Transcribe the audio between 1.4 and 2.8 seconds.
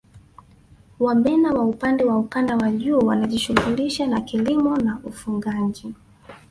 wa upande wa ukanda wa